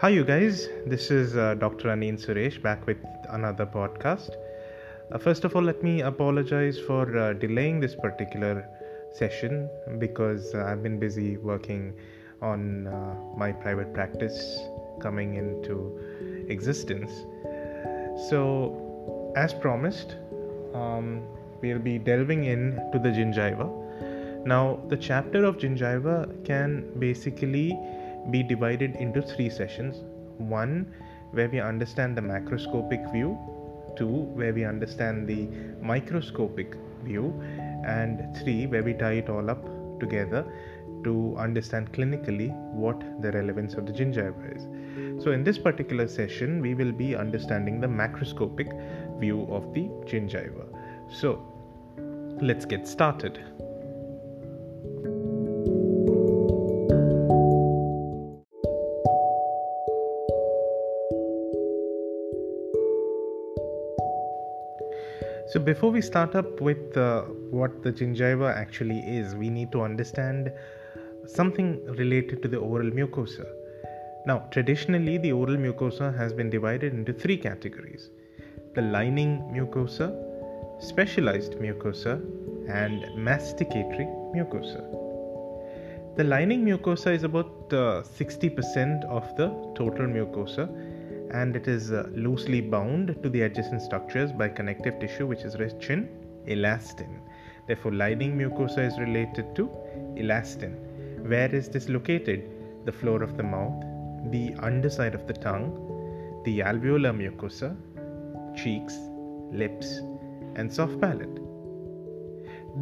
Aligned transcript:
Hi, 0.00 0.08
you 0.08 0.24
guys. 0.24 0.66
This 0.86 1.10
is 1.10 1.36
uh, 1.36 1.56
Dr. 1.56 1.88
Aneen 1.88 2.18
Suresh 2.18 2.62
back 2.62 2.86
with 2.86 2.96
another 3.28 3.66
podcast. 3.66 4.30
Uh, 5.12 5.18
first 5.18 5.44
of 5.44 5.54
all, 5.54 5.60
let 5.60 5.82
me 5.82 6.00
apologize 6.00 6.78
for 6.78 7.18
uh, 7.18 7.34
delaying 7.34 7.80
this 7.80 7.94
particular 7.96 8.66
session 9.12 9.68
because 9.98 10.54
uh, 10.54 10.64
I've 10.64 10.82
been 10.82 10.98
busy 10.98 11.36
working 11.36 11.92
on 12.40 12.86
uh, 12.86 13.14
my 13.36 13.52
private 13.52 13.92
practice 13.92 14.60
coming 15.02 15.34
into 15.34 16.00
existence. 16.48 17.10
So, 18.30 19.34
as 19.36 19.52
promised, 19.52 20.16
um, 20.72 21.20
we'll 21.60 21.78
be 21.78 21.98
delving 21.98 22.44
into 22.44 22.98
the 23.00 23.10
gingiva. 23.10 23.68
Now, 24.46 24.80
the 24.88 24.96
chapter 24.96 25.44
of 25.44 25.58
gingiva 25.58 26.42
can 26.46 26.90
basically 26.98 27.78
be 28.30 28.42
divided 28.42 28.96
into 28.96 29.22
three 29.22 29.50
sessions. 29.50 30.02
One 30.38 30.92
where 31.32 31.48
we 31.48 31.60
understand 31.60 32.16
the 32.16 32.22
macroscopic 32.22 33.12
view. 33.12 33.38
Two 33.96 34.22
where 34.40 34.52
we 34.52 34.64
understand 34.64 35.26
the 35.26 35.48
microscopic 35.82 36.74
view. 37.04 37.40
And 37.86 38.36
three 38.38 38.66
where 38.66 38.82
we 38.82 38.94
tie 38.94 39.18
it 39.24 39.28
all 39.28 39.50
up 39.50 39.64
together 40.00 40.44
to 41.04 41.34
understand 41.38 41.92
clinically 41.92 42.50
what 42.72 43.00
the 43.22 43.32
relevance 43.32 43.74
of 43.74 43.86
the 43.86 43.92
gingiva 43.92 44.56
is. 44.56 45.22
So 45.24 45.32
in 45.32 45.44
this 45.44 45.58
particular 45.58 46.08
session 46.08 46.60
we 46.60 46.74
will 46.74 46.92
be 46.92 47.14
understanding 47.14 47.80
the 47.80 47.86
macroscopic 47.86 48.70
view 49.18 49.46
of 49.50 49.72
the 49.74 49.82
gingiva 50.10 50.66
so 51.12 51.42
let's 52.40 52.64
get 52.64 52.86
started 52.86 53.40
So, 65.50 65.58
before 65.58 65.90
we 65.90 66.00
start 66.00 66.36
up 66.36 66.60
with 66.60 66.96
uh, 66.96 67.22
what 67.50 67.82
the 67.82 67.90
gingiva 67.90 68.54
actually 68.54 69.00
is, 69.00 69.34
we 69.34 69.50
need 69.50 69.72
to 69.72 69.82
understand 69.82 70.52
something 71.26 71.84
related 71.96 72.40
to 72.42 72.48
the 72.48 72.58
oral 72.58 72.88
mucosa. 72.92 73.46
Now, 74.26 74.46
traditionally, 74.52 75.18
the 75.18 75.32
oral 75.32 75.56
mucosa 75.56 76.16
has 76.16 76.32
been 76.32 76.50
divided 76.50 76.94
into 76.94 77.12
three 77.12 77.36
categories 77.36 78.10
the 78.76 78.82
lining 78.82 79.40
mucosa, 79.52 80.08
specialized 80.80 81.54
mucosa, 81.54 82.14
and 82.68 83.02
masticatory 83.28 84.06
mucosa. 84.36 84.80
The 86.16 86.22
lining 86.22 86.64
mucosa 86.64 87.12
is 87.12 87.24
about 87.24 87.50
uh, 87.72 88.02
60% 88.02 89.04
of 89.06 89.24
the 89.36 89.48
total 89.74 90.06
mucosa 90.06 90.68
and 91.32 91.56
it 91.56 91.68
is 91.68 91.92
uh, 91.92 92.08
loosely 92.14 92.60
bound 92.60 93.16
to 93.22 93.28
the 93.28 93.42
adjacent 93.42 93.82
structures 93.82 94.32
by 94.32 94.48
connective 94.48 94.98
tissue 95.00 95.26
which 95.26 95.42
is 95.42 95.58
rich 95.58 95.90
in 95.90 96.08
elastin. 96.46 97.20
Therefore, 97.66 97.92
lining 97.92 98.36
mucosa 98.36 98.86
is 98.86 98.98
related 98.98 99.54
to 99.56 99.68
elastin. 100.16 100.74
Where 101.28 101.54
is 101.54 101.68
this 101.68 101.88
located? 101.88 102.50
The 102.84 102.92
floor 102.92 103.22
of 103.22 103.36
the 103.36 103.42
mouth, 103.42 103.84
the 104.30 104.54
underside 104.60 105.14
of 105.14 105.26
the 105.26 105.34
tongue, 105.34 105.72
the 106.44 106.60
alveolar 106.60 107.14
mucosa, 107.14 107.76
cheeks, 108.56 108.96
lips, 109.52 110.00
and 110.56 110.72
soft 110.72 111.00
palate. 111.00 111.38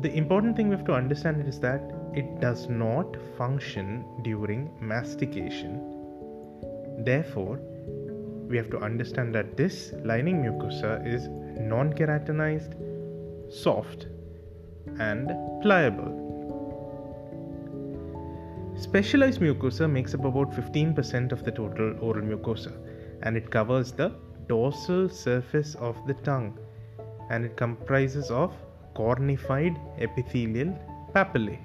The 0.03 0.13
important 0.15 0.57
thing 0.57 0.69
we 0.69 0.77
have 0.77 0.87
to 0.87 0.93
understand 0.93 1.47
is 1.47 1.59
that 1.61 1.83
it 2.15 2.41
does 2.41 2.69
not 2.69 3.17
function 3.37 4.05
during 4.23 4.71
mastication. 4.81 5.81
Therefore, 7.05 7.61
we 8.49 8.57
have 8.57 8.71
to 8.71 8.79
understand 8.79 9.35
that 9.35 9.57
this 9.57 9.93
lining 10.05 10.43
mucosa 10.43 10.93
is 11.07 11.29
non 11.61 11.93
keratinized, 11.93 12.75
soft, 13.53 14.07
and 14.99 15.29
pliable. 15.63 16.15
Specialized 18.77 19.41
mucosa 19.41 19.91
makes 19.91 20.15
up 20.15 20.25
about 20.25 20.51
15% 20.53 21.33
of 21.33 21.45
the 21.45 21.51
total 21.51 21.95
oral 22.01 22.23
mucosa 22.23 22.73
and 23.23 23.37
it 23.37 23.51
covers 23.51 23.93
the 23.93 24.15
dorsal 24.49 25.09
surface 25.09 25.75
of 25.75 25.97
the 26.07 26.15
tongue 26.15 26.57
and 27.31 27.45
it 27.45 27.57
comprises 27.57 28.31
of 28.31 28.55
cornified 28.95 29.77
epithelial 29.99 30.73
papillae. 31.15 31.59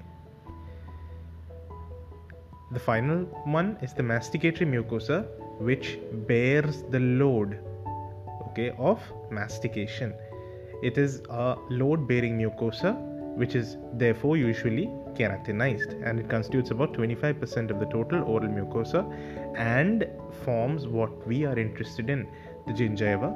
The 2.72 2.80
final 2.80 3.26
one 3.46 3.78
is 3.82 3.94
the 3.94 4.02
masticatory 4.02 4.68
mucosa 4.68 5.28
which 5.60 5.98
bears 6.28 6.84
the 6.90 7.00
load 7.00 7.60
okay 8.48 8.72
of 8.78 9.02
mastication. 9.30 10.14
It 10.82 10.98
is 10.98 11.22
a 11.30 11.56
load 11.70 12.08
bearing 12.08 12.38
mucosa 12.38 12.96
which 13.36 13.56
is 13.56 13.78
therefore 13.94 14.38
usually 14.38 14.88
keratinized 15.16 15.94
and 16.06 16.20
it 16.20 16.30
constitutes 16.30 16.72
about 16.72 16.94
25% 16.94 17.72
of 17.72 17.80
the 17.80 17.86
total 17.86 18.24
oral 18.24 18.50
mucosa 18.50 19.02
and 19.58 20.06
forms 20.44 20.88
what 20.88 21.26
we 21.28 21.46
are 21.46 21.58
interested 21.58 22.10
in 22.10 22.28
the 22.68 22.74
gingiva 22.74 23.32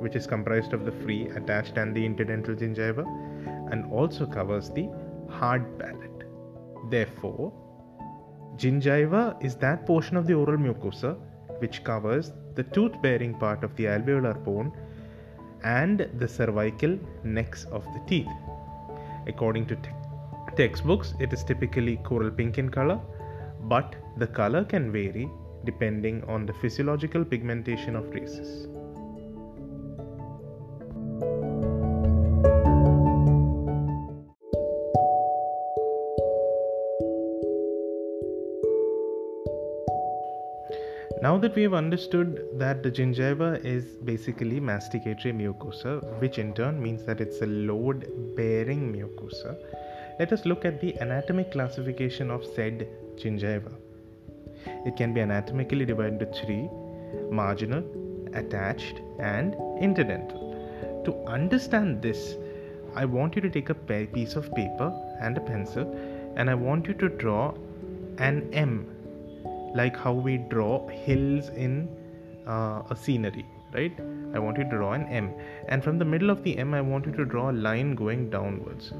which 0.00 0.16
is 0.16 0.26
comprised 0.26 0.72
of 0.72 0.84
the 0.86 0.92
free 0.92 1.28
attached 1.36 1.76
and 1.76 1.94
the 1.94 2.08
interdental 2.08 2.58
gingiva 2.58 3.04
and 3.70 3.92
also 3.92 4.26
covers 4.26 4.70
the 4.70 4.88
hard 5.28 5.78
palate. 5.78 6.24
Therefore 6.90 7.52
Gingiva 8.60 9.42
is 9.42 9.56
that 9.56 9.86
portion 9.86 10.18
of 10.18 10.26
the 10.26 10.34
oral 10.34 10.58
mucosa 10.58 11.16
which 11.60 11.82
covers 11.82 12.32
the 12.56 12.62
tooth 12.62 13.00
bearing 13.00 13.32
part 13.42 13.64
of 13.64 13.74
the 13.76 13.84
alveolar 13.84 14.34
bone 14.44 14.70
and 15.64 16.06
the 16.18 16.28
cervical 16.28 16.98
necks 17.24 17.64
of 17.66 17.84
the 17.94 18.02
teeth. 18.06 18.28
According 19.26 19.64
to 19.66 19.76
te- 19.76 19.90
textbooks, 20.56 21.14
it 21.20 21.32
is 21.32 21.42
typically 21.42 21.96
coral 21.98 22.30
pink 22.30 22.58
in 22.58 22.68
color, 22.68 23.00
but 23.62 23.96
the 24.18 24.26
color 24.26 24.64
can 24.64 24.92
vary 24.92 25.30
depending 25.64 26.22
on 26.24 26.44
the 26.44 26.52
physiological 26.52 27.24
pigmentation 27.24 27.96
of 27.96 28.10
races. 28.10 28.69
That 41.40 41.54
we 41.54 41.62
have 41.62 41.74
understood 41.74 42.46
that 42.54 42.82
the 42.82 42.90
gingiva 42.90 43.64
is 43.64 43.84
basically 44.10 44.60
masticatory 44.60 45.32
mucosa, 45.32 45.92
which 46.20 46.38
in 46.38 46.52
turn 46.52 46.82
means 46.82 47.04
that 47.04 47.20
it's 47.20 47.40
a 47.40 47.46
load 47.46 48.06
bearing 48.36 48.92
mucosa, 48.92 49.56
let 50.18 50.32
us 50.32 50.44
look 50.44 50.64
at 50.64 50.80
the 50.80 50.94
anatomic 51.00 51.50
classification 51.52 52.30
of 52.30 52.44
said 52.44 52.86
gingiva. 53.16 53.72
It 54.84 54.96
can 54.96 55.14
be 55.14 55.22
anatomically 55.22 55.86
divided 55.86 56.20
into 56.20 56.40
three 56.40 56.68
marginal, 57.30 57.84
attached, 58.34 59.00
and 59.18 59.54
interdental. 59.88 61.04
To 61.06 61.14
understand 61.26 62.02
this, 62.02 62.36
I 62.94 63.06
want 63.06 63.34
you 63.34 63.40
to 63.42 63.50
take 63.50 63.70
a 63.70 63.74
piece 63.74 64.36
of 64.36 64.54
paper 64.54 64.92
and 65.20 65.38
a 65.38 65.40
pencil, 65.40 65.90
and 66.36 66.50
I 66.50 66.54
want 66.54 66.86
you 66.86 66.94
to 66.94 67.08
draw 67.08 67.54
an 68.18 68.50
M 68.52 68.86
like 69.74 69.96
how 69.96 70.12
we 70.12 70.36
draw 70.38 70.86
hills 70.88 71.48
in 71.50 71.88
uh, 72.46 72.82
a 72.90 72.96
scenery 72.96 73.46
right? 73.72 73.96
I 74.34 74.38
want 74.38 74.58
you 74.58 74.64
to 74.64 74.70
draw 74.70 74.92
an 74.92 75.06
m. 75.06 75.32
And 75.68 75.82
from 75.82 75.98
the 75.98 76.04
middle 76.04 76.30
of 76.30 76.42
the 76.42 76.58
m 76.58 76.74
i 76.74 76.80
want 76.80 77.06
you 77.06 77.12
to 77.12 77.24
draw 77.24 77.50
a 77.50 77.56
line 77.68 77.94
going 77.94 78.30
downwards 78.30 78.92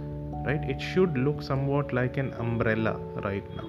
right? 0.47 0.63
It 0.69 0.81
should 0.81 1.17
look 1.19 1.43
somewhat 1.43 1.93
like 1.93 2.17
an 2.17 2.33
umbrella 2.35 2.97
right 3.25 3.45
now. 3.57 3.69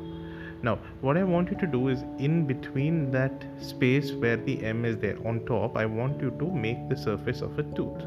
Now 0.64 0.78
what 1.02 1.18
i 1.18 1.24
want 1.24 1.50
you 1.50 1.58
to 1.58 1.68
do 1.68 1.88
is 1.90 2.04
in 2.20 2.46
between 2.46 3.12
that 3.12 3.44
space 3.60 4.12
where 4.12 4.38
the 4.38 4.64
m 4.64 4.86
is 4.86 4.98
there 4.98 5.18
on 5.28 5.44
top 5.46 5.76
i 5.76 5.86
want 5.86 6.22
you 6.22 6.32
to 6.40 6.52
make 6.52 6.88
the 6.90 6.96
surface 6.96 7.42
of 7.42 7.58
a 7.58 7.64
tooth. 7.64 8.04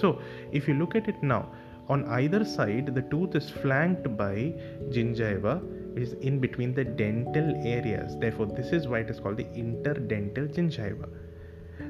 So 0.00 0.20
if 0.50 0.66
you 0.66 0.74
look 0.74 0.94
at 0.94 1.08
it 1.08 1.22
now 1.22 1.48
on 1.88 2.06
either 2.20 2.44
side 2.44 2.94
the 2.94 3.02
tooth 3.02 3.34
is 3.34 3.50
flanked 3.50 4.16
by 4.16 4.54
gingiva 4.88 5.60
is 5.96 6.14
in 6.14 6.38
between 6.38 6.74
the 6.74 6.84
dental 6.84 7.54
areas. 7.64 8.16
Therefore 8.18 8.46
this 8.46 8.72
is 8.72 8.88
why 8.88 9.00
it 9.00 9.10
is 9.10 9.20
called 9.20 9.36
the 9.36 9.44
interdental 9.44 10.48
gingiva. 10.54 11.08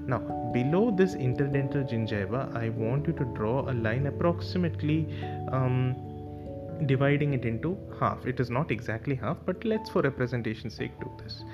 Now 0.06 0.18
below 0.52 0.90
this 0.90 1.14
interdental 1.14 1.88
gingiva 1.90 2.54
i 2.56 2.68
want 2.70 3.06
you 3.06 3.12
to 3.12 3.24
draw 3.36 3.70
a 3.70 3.74
line 3.74 4.06
approximately 4.06 5.08
um, 5.52 5.96
dividing 6.86 7.34
it 7.34 7.44
into 7.44 7.76
half. 8.00 8.26
It 8.26 8.40
is 8.40 8.50
not 8.50 8.70
exactly 8.70 9.14
half 9.14 9.36
but 9.44 9.64
let's 9.64 9.90
for 9.90 10.02
representation 10.02 10.70
sake 10.70 10.98
do 11.00 11.10
this. 11.22 11.44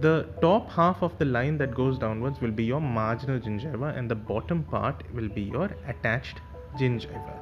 The 0.00 0.28
top 0.40 0.70
half 0.70 1.02
of 1.02 1.16
the 1.18 1.24
line 1.24 1.56
that 1.58 1.74
goes 1.74 1.98
downwards 1.98 2.40
will 2.40 2.50
be 2.50 2.64
your 2.64 2.80
marginal 2.80 3.38
gingiva 3.38 3.96
and 3.96 4.10
the 4.10 4.14
bottom 4.14 4.64
part 4.64 5.02
will 5.14 5.28
be 5.28 5.42
your 5.42 5.70
attached 5.86 6.40
gingiva. 6.76 7.38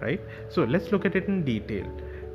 Right? 0.00 0.20
So 0.50 0.64
let's 0.64 0.90
look 0.92 1.06
at 1.06 1.14
it 1.16 1.26
in 1.26 1.44
detail 1.44 1.86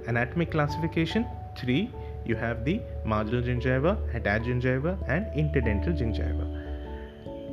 anatomic 0.07 0.51
classification 0.51 1.25
3 1.57 1.91
you 2.25 2.35
have 2.35 2.65
the 2.65 2.81
marginal 3.05 3.41
gingiva, 3.41 3.93
attached 4.13 4.45
gingiva, 4.45 4.97
and 5.07 5.25
interdental 5.41 5.97
gingiva. 5.97 6.45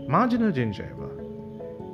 Marginal 0.09 0.51
gingiva. 0.51 1.09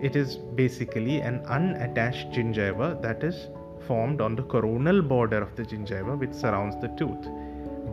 It 0.02 0.16
is 0.16 0.36
basically 0.36 1.20
an 1.20 1.40
unattached 1.46 2.32
gingiva 2.32 3.00
that 3.02 3.22
is 3.22 3.48
formed 3.86 4.20
on 4.22 4.34
the 4.34 4.42
coronal 4.42 5.02
border 5.02 5.42
of 5.42 5.54
the 5.56 5.62
gingiva 5.62 6.18
which 6.18 6.32
surrounds 6.32 6.80
the 6.80 6.88
tooth, 6.96 7.28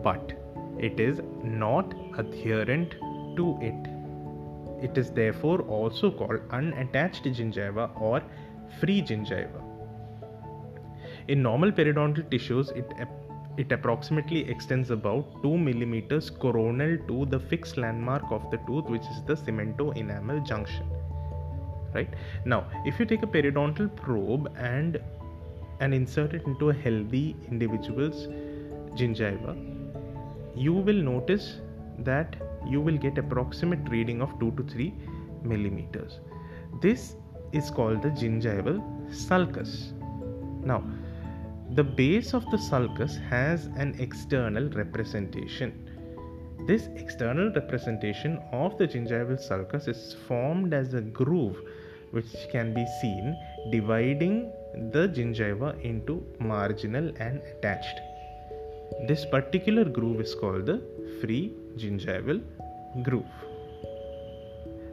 but 0.03 0.33
it 0.79 0.99
is 0.99 1.19
not 1.43 1.93
adherent 2.17 2.91
to 3.35 3.57
it. 3.61 3.93
It 4.81 4.97
is 4.97 5.11
therefore 5.11 5.61
also 5.61 6.11
called 6.11 6.39
unattached 6.51 7.25
gingiva 7.25 7.89
or 7.99 8.21
free 8.79 9.01
gingiva. 9.01 9.66
In 11.27 11.43
normal 11.43 11.71
periodontal 11.71 12.29
tissues, 12.31 12.69
it, 12.69 12.85
it 13.57 13.71
approximately 13.71 14.49
extends 14.49 14.91
about 14.91 15.25
2 15.43 15.57
millimeters 15.57 16.29
coronal 16.29 16.97
to 17.07 17.25
the 17.25 17.39
fixed 17.39 17.75
landmark 17.77 18.23
of 18.31 18.49
the 18.49 18.57
tooth, 18.65 18.85
which 18.85 19.01
is 19.01 19.21
the 19.25 19.35
cemento 19.35 19.95
enamel 19.97 20.39
junction. 20.41 20.85
Right 21.93 22.09
now, 22.45 22.65
if 22.85 22.99
you 22.99 23.05
take 23.05 23.23
a 23.23 23.27
periodontal 23.27 23.93
probe 23.95 24.51
and 24.57 24.99
and 25.79 25.93
insert 25.93 26.33
it 26.33 26.45
into 26.47 26.69
a 26.69 26.73
healthy 26.73 27.35
individual's 27.51 28.27
gingiva, 28.99 29.55
you 30.55 30.73
will 30.73 31.01
notice 31.09 31.57
that 31.99 32.35
you 32.65 32.81
will 32.81 32.97
get 32.97 33.17
approximate 33.17 33.87
reading 33.89 34.21
of 34.21 34.39
2 34.39 34.51
to 34.51 34.63
3 34.63 34.93
millimeters. 35.43 36.19
This 36.81 37.15
is 37.51 37.69
called 37.69 38.01
the 38.01 38.09
gingival 38.09 38.81
sulcus. 39.13 39.93
Now, 40.63 40.83
the 41.75 41.83
base 41.83 42.33
of 42.33 42.49
the 42.49 42.57
sulcus 42.57 43.17
has 43.29 43.65
an 43.75 43.93
external 43.99 44.69
representation. 44.69 45.73
This 46.65 46.87
external 46.95 47.51
representation 47.53 48.39
of 48.53 48.77
the 48.77 48.87
gingival 48.87 49.39
sulcus 49.39 49.87
is 49.87 50.15
formed 50.27 50.73
as 50.73 50.93
a 50.93 51.01
groove 51.01 51.57
which 52.11 52.33
can 52.51 52.73
be 52.73 52.85
seen 53.01 53.35
dividing 53.71 54.51
the 54.91 55.09
gingiva 55.09 55.79
into 55.83 56.23
marginal 56.39 57.11
and 57.19 57.41
attached. 57.41 57.99
This 59.07 59.25
particular 59.25 59.83
groove 59.83 60.21
is 60.21 60.33
called 60.33 60.65
the 60.65 60.81
free 61.19 61.53
gingival 61.75 62.41
groove. 63.03 63.25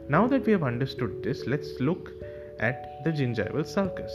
Now 0.09 0.27
that 0.27 0.45
we 0.45 0.51
have 0.51 0.63
understood 0.63 1.23
this, 1.23 1.47
let's 1.47 1.79
look 1.79 2.11
at 2.59 3.03
the 3.05 3.11
gingival 3.11 3.65
sulcus. 3.65 4.13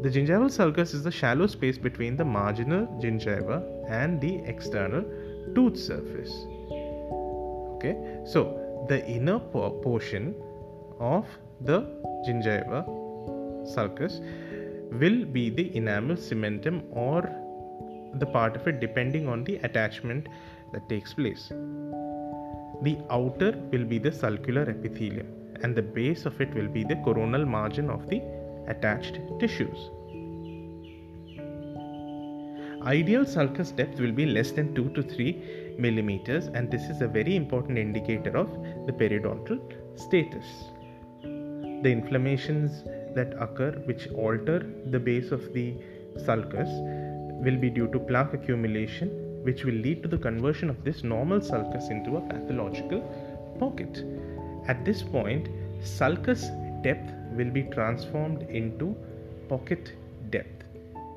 The 0.00 0.10
gingival 0.10 0.48
sulcus 0.48 0.94
is 0.94 1.02
the 1.02 1.10
shallow 1.10 1.48
space 1.48 1.76
between 1.76 2.16
the 2.16 2.24
marginal 2.24 2.86
gingiva 3.02 3.64
and 3.88 4.20
the 4.20 4.36
external 4.44 5.02
tooth 5.56 5.76
surface. 5.76 6.32
Okay, 7.74 7.96
so 8.24 8.86
the 8.88 9.04
inner 9.06 9.40
portion 9.40 10.36
of 11.00 11.26
the 11.62 11.80
gingiva 12.26 12.84
sulcus 13.66 14.20
will 14.92 15.24
be 15.24 15.50
the 15.50 15.76
enamel 15.76 16.16
cementum 16.16 16.84
or 16.90 17.28
the 18.20 18.26
part 18.26 18.54
of 18.54 18.68
it 18.68 18.78
depending 18.78 19.28
on 19.28 19.42
the 19.42 19.56
attachment 19.64 20.28
that 20.72 20.88
takes 20.88 21.12
place. 21.12 21.48
The 22.82 22.98
outer 23.10 23.52
will 23.72 23.84
be 23.84 23.98
the 23.98 24.12
sulcular 24.12 24.62
epithelium 24.62 25.26
and 25.62 25.74
the 25.74 25.82
base 25.82 26.24
of 26.24 26.40
it 26.40 26.54
will 26.54 26.68
be 26.68 26.84
the 26.84 26.96
coronal 27.04 27.44
margin 27.44 27.90
of 27.90 28.08
the 28.08 28.22
attached 28.68 29.20
tissues. 29.40 29.90
Ideal 32.82 33.26
sulcus 33.26 33.72
depth 33.72 33.98
will 34.00 34.12
be 34.12 34.24
less 34.24 34.52
than 34.52 34.74
2 34.74 34.90
to 34.90 35.02
3 35.02 35.76
millimeters, 35.78 36.46
and 36.46 36.70
this 36.70 36.84
is 36.88 37.02
a 37.02 37.08
very 37.08 37.34
important 37.36 37.76
indicator 37.76 38.36
of 38.36 38.50
the 38.86 38.92
periodontal 38.92 39.58
status. 39.96 40.46
The 41.82 41.90
inflammations 41.90 42.84
that 43.14 43.34
occur, 43.40 43.72
which 43.84 44.08
alter 44.12 44.64
the 44.90 45.00
base 45.00 45.32
of 45.32 45.52
the 45.52 45.74
sulcus, 46.24 46.68
will 47.44 47.56
be 47.56 47.68
due 47.70 47.88
to 47.88 47.98
plaque 47.98 48.32
accumulation, 48.32 49.42
which 49.42 49.64
will 49.64 49.74
lead 49.74 50.02
to 50.02 50.08
the 50.08 50.18
conversion 50.18 50.70
of 50.70 50.84
this 50.84 51.02
normal 51.02 51.40
sulcus 51.40 51.88
into 51.88 52.16
a 52.16 52.20
pathological 52.20 53.00
pocket. 53.58 54.04
At 54.66 54.84
this 54.84 55.02
point, 55.02 55.48
sulcus 55.82 56.48
depth 56.82 57.12
will 57.38 57.50
be 57.58 57.62
transformed 57.74 58.42
into 58.50 58.94
pocket 59.48 59.92
depth. 60.30 60.64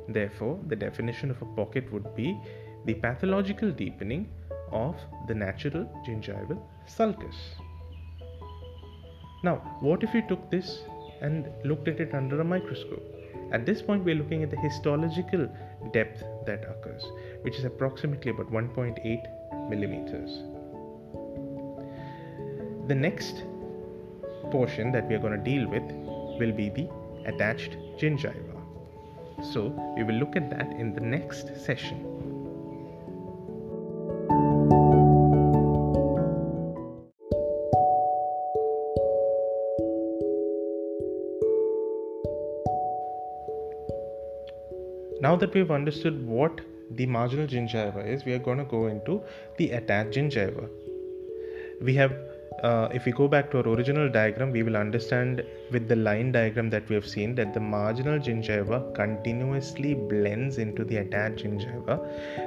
Therefore, 0.07 0.59
the 0.67 0.75
definition 0.75 1.31
of 1.31 1.41
a 1.41 1.49
pocket 1.59 1.91
would 1.91 2.15
be 2.15 2.39
the 2.85 2.95
pathological 3.05 3.71
deepening 3.71 4.29
of 4.71 4.95
the 5.27 5.35
natural 5.35 5.85
gingival 6.05 6.59
sulcus. 6.85 7.35
Now, 9.43 9.55
what 9.81 10.03
if 10.03 10.13
we 10.13 10.21
took 10.21 10.49
this 10.51 10.83
and 11.21 11.49
looked 11.63 11.87
at 11.87 11.99
it 11.99 12.13
under 12.13 12.39
a 12.41 12.43
microscope? 12.43 13.03
At 13.51 13.65
this 13.65 13.81
point, 13.81 14.05
we're 14.05 14.15
looking 14.15 14.43
at 14.43 14.51
the 14.51 14.57
histological 14.57 15.49
depth 15.91 16.23
that 16.45 16.63
occurs, 16.73 17.03
which 17.41 17.57
is 17.57 17.65
approximately 17.65 18.31
about 18.31 18.51
1.8 18.51 19.69
millimeters. 19.69 20.43
The 22.87 22.95
next 22.95 23.43
portion 24.51 24.91
that 24.91 25.07
we 25.07 25.15
are 25.15 25.19
going 25.19 25.37
to 25.37 25.43
deal 25.51 25.67
with 25.67 25.83
will 26.41 26.53
be 26.61 26.69
the 26.77 26.87
attached 27.31 27.77
gingiva. 27.99 28.57
So, 29.53 29.61
we 29.95 30.03
will 30.03 30.15
look 30.15 30.35
at 30.35 30.49
that 30.49 30.71
in 30.83 30.93
the 30.93 31.01
next 31.01 31.51
session. 31.65 32.07
Now 45.21 45.35
that 45.35 45.53
we've 45.53 45.69
understood 45.69 46.27
what 46.27 46.61
the 46.89 47.05
marginal 47.05 47.47
gingiva 47.47 48.07
is, 48.13 48.25
we 48.25 48.33
are 48.33 48.39
going 48.39 48.57
to 48.57 48.65
go 48.65 48.87
into 48.87 49.21
the 49.57 49.71
attached 49.71 50.17
gingiva. 50.17 50.67
We 51.79 51.93
have 51.95 52.11
uh, 52.63 52.87
if 52.93 53.05
we 53.05 53.11
go 53.11 53.27
back 53.27 53.49
to 53.51 53.57
our 53.57 53.67
original 53.67 54.07
diagram, 54.09 54.51
we 54.51 54.61
will 54.63 54.77
understand 54.77 55.43
with 55.71 55.87
the 55.87 55.95
line 55.95 56.31
diagram 56.31 56.69
that 56.69 56.87
we 56.89 56.95
have 56.95 57.07
seen 57.07 57.33
that 57.35 57.53
the 57.53 57.59
marginal 57.59 58.19
gingiva 58.19 58.93
continuously 58.93 59.93
blends 59.95 60.57
into 60.59 60.83
the 60.83 60.97
attached 60.97 61.43
gingiva, 61.43 61.97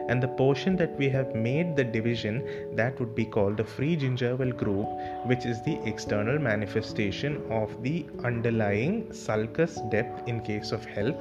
and 0.09 0.23
the 0.23 0.29
portion 0.29 0.77
that 0.77 0.97
we 0.97 1.09
have 1.09 1.35
made 1.35 1.75
the 1.75 1.83
division 1.83 2.45
that 2.77 2.99
would 3.00 3.15
be 3.15 3.25
called 3.25 3.57
the 3.57 3.65
free 3.65 3.97
gingival 3.97 4.57
groove, 4.57 4.87
which 5.27 5.45
is 5.47 5.62
the 5.65 5.81
external 5.85 6.38
manifestation 6.38 7.43
of 7.50 7.83
the 7.83 8.07
underlying 8.23 9.12
sulcus 9.12 9.79
depth 9.91 10.29
in 10.29 10.41
case 10.41 10.71
of 10.71 10.85
health 10.85 11.17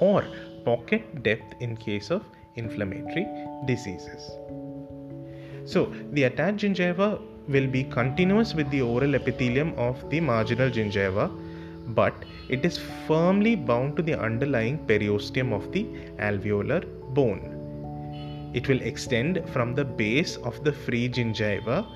or 0.00 0.24
pocket 0.64 1.22
depth 1.22 1.54
in 1.60 1.76
case 1.76 2.10
of 2.10 2.22
inflammatory 2.56 3.26
diseases. 3.66 4.30
So, 5.66 5.92
the 6.12 6.24
attached 6.24 6.60
gingiva 6.64 7.20
will 7.48 7.66
be 7.66 7.84
continuous 7.84 8.54
with 8.54 8.70
the 8.70 8.82
oral 8.82 9.14
epithelium 9.14 9.72
of 9.76 10.08
the 10.10 10.20
marginal 10.20 10.70
gingiva, 10.70 11.30
but 11.88 12.14
it 12.48 12.64
is 12.64 12.78
firmly 13.06 13.54
bound 13.54 13.96
to 13.96 14.02
the 14.02 14.18
underlying 14.18 14.78
periosteum 14.86 15.52
of 15.52 15.70
the 15.72 15.84
alveolar 16.18 16.82
bone. 17.14 17.54
It 18.54 18.68
will 18.68 18.82
extend 18.82 19.42
from 19.52 19.74
the 19.74 19.84
base 19.84 20.36
of 20.36 20.62
the 20.64 20.72
free 20.72 21.08
gingiva 21.08 21.86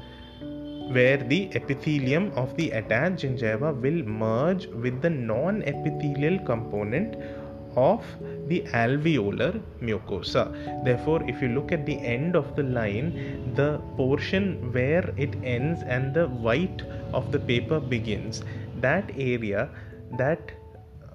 where 0.91 1.17
the 1.17 1.49
epithelium 1.55 2.31
of 2.37 2.55
the 2.57 2.71
attached 2.71 3.25
gingiva 3.25 3.73
will 3.81 4.03
merge 4.05 4.67
with 4.67 5.01
the 5.01 5.11
non 5.11 5.63
epithelial 5.63 6.39
component 6.45 7.17
of 7.77 8.05
the 8.49 8.63
alveolar 8.73 9.61
mucosa. 9.81 10.45
Therefore, 10.85 11.23
if 11.29 11.41
you 11.43 11.49
look 11.49 11.73
at 11.73 11.87
the 11.87 11.99
end 11.99 12.37
of 12.37 12.55
the 12.57 12.63
line, 12.63 13.53
the 13.55 13.81
portion 13.97 14.73
where 14.73 15.13
it 15.17 15.35
ends 15.43 15.83
and 15.83 16.15
the 16.15 16.27
white 16.29 16.83
of 17.13 17.33
the 17.33 17.39
paper 17.39 17.81
begins, 17.81 18.43
that 18.81 19.11
area, 19.17 19.71
that 20.19 20.53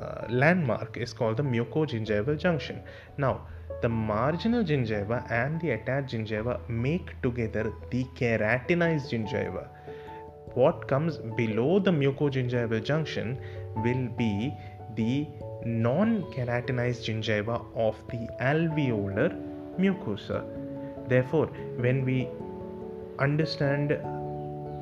uh, 0.01 0.25
landmark 0.29 0.97
is 0.97 1.13
called 1.13 1.37
the 1.37 1.43
mucogingival 1.43 2.37
junction. 2.37 2.81
Now, 3.17 3.41
the 3.81 3.89
marginal 3.89 4.63
gingiva 4.63 5.29
and 5.31 5.59
the 5.61 5.71
attached 5.71 6.13
gingiva 6.13 6.59
make 6.69 7.21
together 7.21 7.71
the 7.91 8.05
keratinized 8.15 9.09
gingiva. 9.11 9.67
What 10.53 10.87
comes 10.87 11.17
below 11.17 11.79
the 11.79 11.91
mucogingival 11.91 12.83
junction 12.83 13.39
will 13.75 14.07
be 14.17 14.53
the 14.95 15.27
non 15.67 16.23
keratinized 16.33 17.03
gingiva 17.07 17.57
of 17.75 17.95
the 18.11 18.27
alveolar 18.39 19.31
mucosa. 19.77 20.43
Therefore, 21.07 21.47
when 21.77 22.05
we 22.05 22.27
understand 23.19 23.97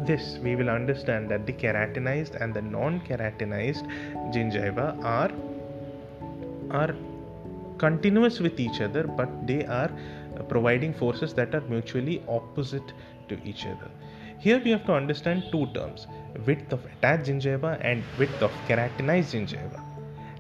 this, 0.08 0.38
we 0.44 0.56
will 0.56 0.70
understand 0.70 1.30
that 1.30 1.46
the 1.46 1.54
keratinized 1.54 2.40
and 2.42 2.54
the 2.54 2.62
non 2.62 3.00
keratinized 3.02 3.86
gingiva 4.34 4.88
are, 5.04 5.32
are 6.72 6.96
continuous 7.78 8.40
with 8.40 8.60
each 8.60 8.82
other 8.82 9.04
but 9.04 9.30
they 9.48 9.66
are 9.66 9.92
providing 10.50 10.94
forces 10.94 11.34
that 11.34 11.54
are 11.56 11.62
mutually 11.62 12.22
opposite 12.28 12.94
to 13.30 13.38
each 13.44 13.66
other 13.66 13.90
here 14.40 14.62
we 14.64 14.72
have 14.72 14.86
to 14.86 14.94
understand 14.94 15.44
two 15.52 15.66
terms 15.74 16.08
width 16.46 16.72
of 16.72 16.86
attached 16.86 17.26
gingiva 17.30 17.74
and 17.82 18.04
width 18.20 18.42
of 18.42 18.52
keratinized 18.68 19.36
gingiva 19.36 19.85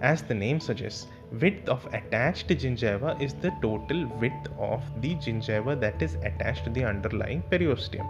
as 0.02 0.22
the 0.24 0.34
name 0.34 0.60
suggests 0.60 1.08
width 1.42 1.70
of 1.70 1.86
attached 1.94 2.48
gingiva 2.48 3.20
is 3.22 3.34
the 3.36 3.52
total 3.62 4.06
width 4.22 4.48
of 4.58 4.82
the 5.02 5.16
gingiva 5.16 5.80
that 5.80 6.02
is 6.02 6.16
attached 6.16 6.64
to 6.66 6.70
the 6.70 6.84
underlying 6.84 7.42
periosteum. 7.52 8.08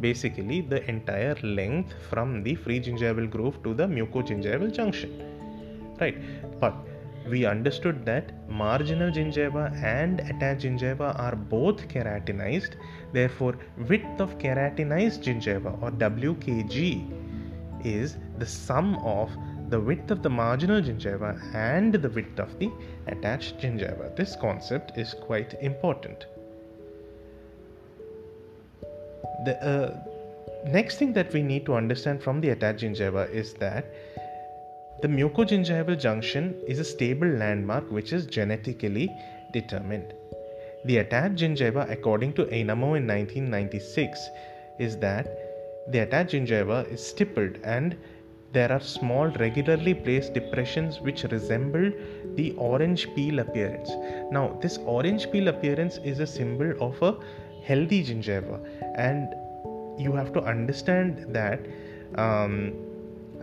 Basically 0.00 0.60
the 0.60 0.88
entire 0.88 1.36
length 1.42 1.94
from 2.08 2.42
the 2.42 2.54
free 2.54 2.80
gingival 2.80 3.28
groove 3.28 3.62
to 3.64 3.74
the 3.74 3.86
mucogingival 3.86 4.72
junction. 4.72 5.10
Right. 6.00 6.16
But 6.60 6.74
we 7.28 7.44
understood 7.44 8.06
that 8.06 8.32
marginal 8.48 9.10
gingiva 9.10 9.64
and 9.82 10.20
attached 10.20 10.62
gingiva 10.64 11.18
are 11.18 11.36
both 11.36 11.88
keratinized. 11.88 12.76
Therefore 13.12 13.56
width 13.88 14.20
of 14.20 14.38
keratinized 14.38 15.24
gingiva 15.24 15.82
or 15.82 15.90
wkg 15.90 17.26
is 17.84 18.16
the 18.38 18.46
sum 18.46 18.96
of 18.96 19.30
the 19.70 19.80
width 19.88 20.10
of 20.10 20.22
the 20.22 20.30
marginal 20.30 20.80
gingiva 20.80 21.32
and 21.54 21.94
the 21.94 22.10
width 22.10 22.40
of 22.40 22.58
the 22.58 22.70
attached 23.06 23.58
gingiva 23.58 24.14
this 24.16 24.36
concept 24.36 24.96
is 24.96 25.14
quite 25.28 25.54
important 25.60 26.26
the 29.44 29.56
uh, 29.64 29.96
next 30.66 30.98
thing 30.98 31.12
that 31.12 31.32
we 31.32 31.42
need 31.42 31.64
to 31.66 31.74
understand 31.74 32.22
from 32.22 32.40
the 32.40 32.50
attached 32.50 32.82
gingiva 32.82 33.30
is 33.30 33.54
that 33.54 33.84
the 35.00 35.08
mucogingival 35.08 35.98
junction 35.98 36.56
is 36.66 36.80
a 36.80 36.84
stable 36.84 37.28
landmark 37.28 37.88
which 37.92 38.12
is 38.12 38.26
genetically 38.26 39.08
determined. 39.52 40.12
The 40.84 40.98
attached 40.98 41.36
gingiva, 41.36 41.88
according 41.88 42.32
to 42.32 42.46
Ainamo 42.46 42.96
in 42.96 43.06
1996, 43.06 44.28
is 44.80 44.96
that 44.98 45.28
the 45.86 46.00
attached 46.00 46.32
gingiva 46.32 46.90
is 46.90 47.06
stippled 47.06 47.58
and 47.62 47.96
there 48.52 48.72
are 48.72 48.80
small 48.80 49.28
regularly 49.38 49.94
placed 49.94 50.32
depressions 50.32 51.00
which 51.00 51.24
resemble 51.24 51.92
the 52.34 52.52
orange 52.52 53.06
peel 53.14 53.40
appearance. 53.40 53.90
Now, 54.30 54.58
this 54.62 54.78
orange 54.78 55.30
peel 55.30 55.48
appearance 55.48 55.98
is 55.98 56.20
a 56.20 56.26
symbol 56.26 56.72
of 56.80 57.00
a 57.02 57.16
healthy 57.62 58.02
gingiva, 58.02 58.58
and 58.96 59.34
you 59.98 60.12
have 60.12 60.32
to 60.32 60.42
understand 60.42 61.26
that 61.28 61.60
um, 62.14 62.72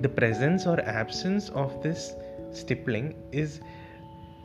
the 0.01 0.09
presence 0.09 0.65
or 0.65 0.79
absence 0.81 1.50
of 1.50 1.81
this 1.83 2.15
stippling 2.51 3.13
is 3.31 3.59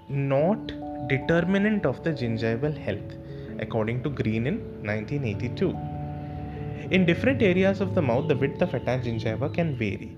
not 0.09 0.73
determinant 1.09 1.87
of 1.87 2.03
the 2.05 2.11
gingival 2.11 2.77
health 2.77 3.15
according 3.61 4.03
to 4.03 4.11
green 4.11 4.47
in 4.47 4.57
1982 4.85 5.71
in 6.91 7.07
different 7.07 7.43
areas 7.43 7.81
of 7.81 7.95
the 7.95 8.03
mouth 8.03 8.27
the 8.27 8.37
width 8.37 8.63
of 8.63 8.75
attached 8.75 9.05
gingiva 9.05 9.53
can 9.55 9.77
vary 9.77 10.11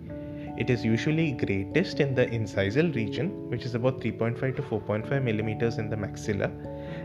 it 0.63 0.71
is 0.75 0.85
usually 0.85 1.33
greatest 1.43 2.01
in 2.05 2.11
the 2.19 2.25
incisal 2.39 2.89
region 2.95 3.29
which 3.51 3.65
is 3.69 3.75
about 3.79 4.01
3.5 4.01 4.57
to 4.59 4.63
4.5 4.63 5.23
millimeters 5.29 5.79
in 5.83 5.89
the 5.93 5.99
maxilla 6.05 6.49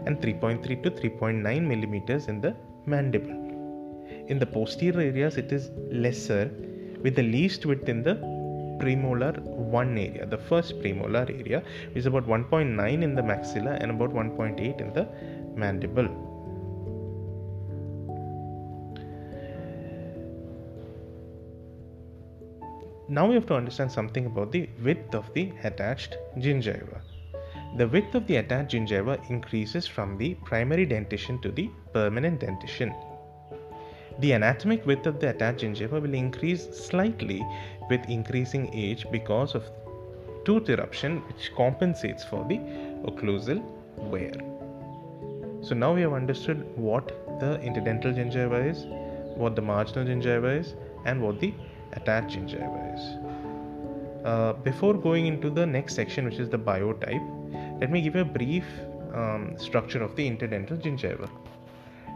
and 0.06 0.22
3.3 0.22 0.84
to 0.84 0.92
3.9 0.92 1.62
millimeters 1.72 2.28
in 2.28 2.40
the 2.46 2.56
mandible. 2.86 3.38
In 4.28 4.38
the 4.40 4.46
posterior 4.46 5.02
areas 5.12 5.38
it 5.38 5.52
is 5.52 5.72
lesser 6.06 6.52
with 7.04 7.16
the 7.16 7.24
least 7.24 7.66
width 7.66 7.90
in 7.90 8.04
the 8.04 8.16
premolar 8.82 9.34
1 9.40 9.98
area. 9.98 10.26
The 10.26 10.38
first 10.50 10.80
premolar 10.82 11.26
area 11.42 11.64
is 11.96 12.06
about 12.06 12.28
1.9 12.28 13.04
in 13.08 13.16
the 13.16 13.22
maxilla 13.22 13.74
and 13.82 13.92
about 13.92 14.12
1.8 14.14 14.82
in 14.82 14.94
the 14.94 15.08
mandible 15.56 16.10
now 23.18 23.26
we 23.28 23.36
have 23.40 23.50
to 23.52 23.60
understand 23.60 23.92
something 23.98 24.26
about 24.32 24.52
the 24.56 24.64
width 24.88 25.16
of 25.22 25.34
the 25.36 25.46
attached 25.70 26.18
gingiva 26.46 27.02
the 27.82 27.88
width 27.96 28.16
of 28.20 28.26
the 28.30 28.38
attached 28.42 28.74
gingiva 28.76 29.16
increases 29.36 29.88
from 29.96 30.18
the 30.22 30.30
primary 30.52 30.86
dentition 30.96 31.42
to 31.46 31.52
the 31.60 31.70
permanent 31.98 32.40
dentition 32.46 32.94
the 34.20 34.34
anatomic 34.34 34.86
width 34.86 35.08
of 35.12 35.20
the 35.22 35.30
attached 35.30 35.64
gingiva 35.64 36.02
will 36.06 36.16
increase 36.26 36.64
slightly 36.86 37.42
with 37.90 38.10
increasing 38.10 38.66
age 38.74 39.06
because 39.12 39.54
of 39.54 39.70
tooth 40.48 40.70
eruption, 40.70 41.18
which 41.28 41.52
compensates 41.56 42.24
for 42.24 42.46
the 42.48 42.58
occlusal 43.10 43.62
wear. 44.14 44.34
So 45.62 45.76
now 45.76 45.94
we 45.94 46.02
have 46.02 46.14
understood 46.14 46.66
what 46.78 47.08
the 47.42 47.60
interdental 47.70 48.16
gingiva 48.16 48.66
is, 48.72 48.86
what 49.36 49.56
the 49.56 49.62
marginal 49.62 50.08
gingiva 50.08 50.60
is, 50.60 50.74
and 51.06 51.22
what 51.22 51.40
the 51.40 51.54
attached 51.94 52.38
gingiva 52.38 52.96
is. 52.96 54.26
Uh, 54.26 54.54
before 54.64 54.94
going 54.94 55.28
into 55.28 55.50
the 55.50 55.66
next 55.66 55.96
section, 55.96 56.26
which 56.26 56.40
is 56.40 56.50
the 56.50 56.58
biotype, 56.58 57.80
let 57.80 57.92
me 57.92 58.02
give 58.02 58.16
a 58.16 58.26
brief 58.26 58.66
um, 59.14 59.56
structure 59.58 60.04
of 60.04 60.16
the 60.16 60.30
interdental 60.30 60.82
gingiva. 60.82 61.30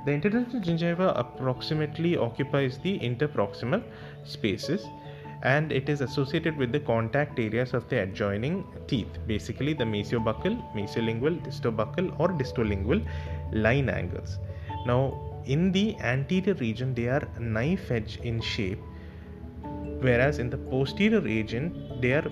The 0.05 0.11
interdental 0.11 0.63
gingiva 0.63 1.13
approximately 1.15 2.17
occupies 2.17 2.79
the 2.79 2.97
interproximal 2.99 3.83
spaces 4.23 4.85
and 5.43 5.71
it 5.71 5.89
is 5.89 6.01
associated 6.01 6.57
with 6.57 6.71
the 6.71 6.79
contact 6.79 7.39
areas 7.39 7.73
of 7.73 7.87
the 7.89 8.01
adjoining 8.01 8.65
teeth, 8.87 9.17
basically 9.27 9.73
the 9.73 9.83
mesiobuccal, 9.83 10.55
mesiolingual, 10.73 11.41
distobuccal, 11.43 12.19
or 12.19 12.29
distolingual 12.29 13.05
line 13.51 13.89
angles. 13.89 14.39
Now, 14.85 15.41
in 15.45 15.71
the 15.71 15.95
anterior 15.99 16.53
region, 16.55 16.93
they 16.93 17.07
are 17.07 17.27
knife 17.39 17.89
edge 17.91 18.19
in 18.23 18.41
shape, 18.41 18.79
whereas 20.01 20.39
in 20.39 20.50
the 20.50 20.58
posterior 20.58 21.22
region, 21.22 21.98
they 22.01 22.13
are 22.13 22.29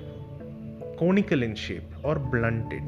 conical 0.97 1.43
in 1.43 1.55
shape 1.55 1.89
or 2.03 2.15
blunted. 2.15 2.83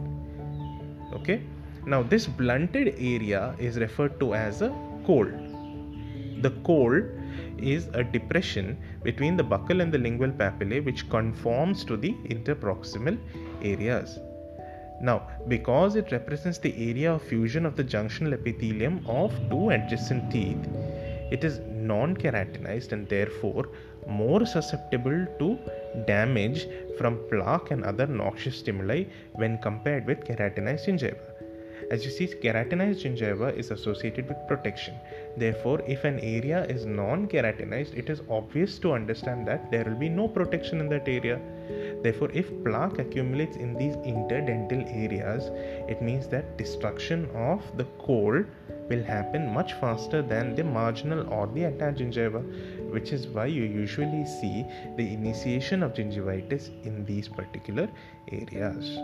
Okay, 1.14 1.42
now, 1.86 2.04
this 2.04 2.28
blunted 2.28 2.96
area 3.00 3.56
is 3.58 3.78
referred 3.80 4.20
to 4.20 4.36
as 4.36 4.62
a 4.62 4.70
col. 5.06 5.26
The 6.42 6.52
col 6.64 7.02
is 7.58 7.88
a 7.94 8.04
depression 8.04 8.78
between 9.04 9.36
the 9.36 9.44
buccal 9.44 9.82
and 9.82 9.92
the 9.92 9.98
lingual 9.98 10.32
papillae 10.32 10.86
which 10.86 11.10
conforms 11.10 11.84
to 11.86 11.98
the 11.98 12.14
interproximal 12.30 13.18
areas. 13.64 14.20
Now, 15.02 15.28
because 15.48 15.96
it 15.96 16.12
represents 16.12 16.60
the 16.60 16.74
area 16.90 17.14
of 17.14 17.24
fusion 17.24 17.66
of 17.66 17.76
the 17.76 17.84
junctional 17.84 18.34
epithelium 18.34 19.04
of 19.08 19.34
two 19.50 19.72
adjacent 19.72 20.32
teeth, 20.32 20.68
it 21.32 21.44
is 21.44 21.60
non 21.92 22.16
keratinized 22.24 22.92
and 22.92 23.08
therefore 23.16 23.66
more 24.08 24.46
susceptible 24.46 25.20
to 25.40 25.50
damage 26.08 26.68
from 26.98 27.20
plaque 27.30 27.72
and 27.72 27.84
other 27.84 28.08
noxious 28.08 28.58
stimuli 28.58 29.04
when 29.34 29.58
compared 29.68 30.06
with 30.06 30.26
keratinized 30.30 30.88
gingiva. 30.88 31.32
As 31.92 32.06
you 32.06 32.12
see, 32.12 32.28
keratinized 32.44 33.02
gingiva 33.04 33.54
is 33.62 33.70
associated 33.70 34.30
with 34.30 34.48
protection. 34.48 34.94
Therefore, 35.36 35.82
if 35.86 36.06
an 36.06 36.20
area 36.20 36.64
is 36.66 36.86
non 36.86 37.28
keratinized, 37.28 37.98
it 37.98 38.10
is 38.10 38.22
obvious 38.30 38.80
to 38.80 38.94
understand 38.94 39.46
that 39.48 39.70
there 39.72 39.84
will 39.84 40.00
be 40.04 40.08
no 40.08 40.28
protection 40.28 40.80
in 40.80 40.88
that 40.90 41.08
area. 41.08 41.38
Therefore, 42.02 42.32
if 42.34 42.48
plaque 42.64 43.00
accumulates 43.00 43.58
in 43.58 43.74
these 43.76 43.98
interdental 44.14 44.86
areas, 45.06 45.50
it 45.90 46.02
means 46.02 46.28
that 46.28 46.58
destruction 46.58 47.30
of 47.36 47.62
the 47.78 47.88
col 48.06 48.42
will 48.92 49.04
happen 49.04 49.48
much 49.54 49.74
faster 49.82 50.22
than 50.22 50.54
the 50.56 50.64
marginal 50.64 51.22
or 51.34 51.48
the 51.48 51.64
attached 51.70 52.00
gingiva, 52.00 52.42
which 52.92 53.14
is 53.14 53.28
why 53.28 53.46
you 53.46 53.64
usually 53.64 54.26
see 54.26 54.66
the 54.98 55.08
initiation 55.14 55.82
of 55.84 55.94
gingivitis 55.94 56.70
in 56.84 57.06
these 57.06 57.30
particular 57.30 57.88
areas. 58.32 58.98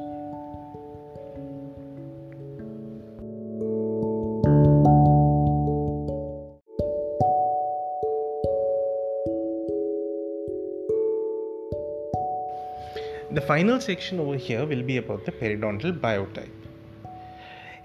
The 13.37 13.41
final 13.41 13.79
section 13.79 14.19
over 14.19 14.35
here 14.35 14.65
will 14.65 14.81
be 14.83 14.97
about 14.97 15.25
the 15.25 15.31
periodontal 15.31 15.99
biotype. 15.99 16.66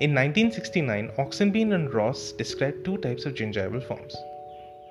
In 0.04 0.16
1969, 0.16 1.12
Ochsenbein 1.16 1.74
and 1.74 1.94
Ross 1.94 2.32
described 2.32 2.84
two 2.84 2.96
types 2.98 3.24
of 3.24 3.34
gingival 3.34 3.80
forms 3.80 4.16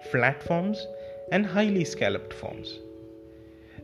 flat 0.09 0.41
forms 0.41 0.87
and 1.33 1.45
highly 1.45 1.83
scalloped 1.83 2.33
forms. 2.33 2.79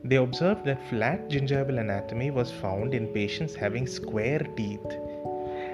They 0.05 0.15
observed 0.15 0.63
that 0.63 0.87
flat 0.89 1.27
gingival 1.27 1.81
anatomy 1.81 2.31
was 2.31 2.53
found 2.61 2.93
in 2.93 3.07
patients 3.07 3.55
having 3.55 3.85
square 3.87 4.39
teeth, 4.55 4.93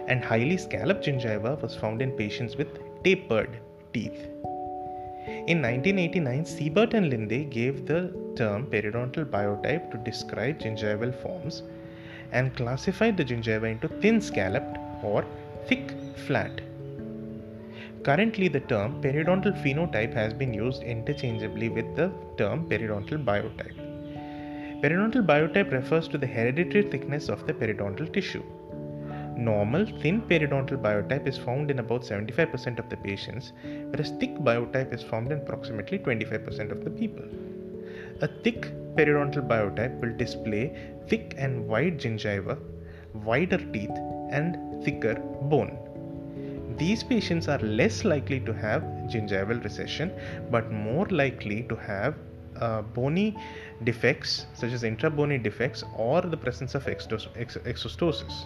and 0.08 0.26
highly 0.26 0.58
scalloped 0.58 1.06
gingiva 1.06 1.62
was 1.62 1.76
found 1.76 2.02
in 2.02 2.18
patients 2.24 2.56
with 2.56 2.80
tapered 3.04 3.56
teeth. 3.94 4.26
In 5.54 5.62
1989, 5.62 6.46
Seibert 6.46 6.96
and 6.96 7.12
Lindhe 7.12 7.48
gave 7.52 7.86
the 7.86 8.02
term 8.36 8.66
periodontal 8.66 9.26
biotype 9.26 9.92
to 9.92 10.00
describe 10.00 10.58
gingival 10.58 11.14
forms, 11.22 11.62
and 12.32 12.56
classified 12.56 13.18
the 13.18 13.24
gingiva 13.24 13.72
into 13.72 13.88
thin 14.02 14.20
scalloped 14.20 14.80
or 15.04 15.24
thick 15.68 15.92
flat. 16.28 16.62
Currently, 18.04 18.50
the 18.50 18.60
term 18.60 19.02
periodontal 19.02 19.54
phenotype 19.64 20.14
has 20.14 20.34
been 20.34 20.54
used 20.54 20.84
interchangeably 20.84 21.70
with 21.70 21.96
the 21.96 22.12
term 22.38 22.68
periodontal 22.70 23.24
biotype. 23.24 23.78
Periodontal 24.82 25.26
biotype 25.26 25.72
refers 25.72 26.10
to 26.10 26.18
the 26.18 26.28
hereditary 26.28 26.84
thickness 26.84 27.30
of 27.30 27.48
the 27.48 27.54
periodontal 27.54 28.12
tissue. 28.12 28.44
Normal 29.38 29.86
thin 30.02 30.22
periodontal 30.22 30.82
biotype 30.82 31.28
is 31.28 31.38
found 31.38 31.72
in 31.72 31.80
about 31.80 32.02
75% 32.02 32.80
of 32.80 32.90
the 32.90 32.98
patients, 32.98 33.54
whereas 33.64 34.12
thick 34.20 34.36
biotype 34.36 34.94
is 34.94 35.02
found 35.02 35.32
in 35.32 35.38
approximately 35.38 35.98
25% 36.00 36.72
of 36.72 36.84
the 36.84 36.90
people. 36.90 37.24
A 38.22 38.28
thick 38.28 38.72
periodontal 38.96 39.48
biotype 39.48 40.00
will 40.02 40.16
display 40.18 40.78
thick 41.08 41.34
and 41.38 41.68
wide 41.68 41.98
gingiva, 41.98 42.60
wider 43.14 43.58
teeth, 43.72 43.98
and 44.40 44.84
thicker 44.84 45.16
bone. 45.54 45.74
These 46.78 47.04
patients 47.04 47.48
are 47.48 47.60
less 47.60 48.04
likely 48.04 48.40
to 48.42 48.54
have 48.54 48.82
gingival 49.14 49.64
recession 49.64 50.12
but 50.50 50.72
more 50.72 51.06
likely 51.08 51.64
to 51.70 51.76
have 51.76 52.16
uh, 52.60 52.82
bony 52.82 53.38
defects 53.84 54.46
such 54.54 54.72
as 54.72 54.84
intrabony 54.84 55.42
defects 55.42 55.84
or 55.96 56.22
the 56.22 56.38
presence 56.38 56.76
of 56.76 56.86
exostosis. 56.86 58.46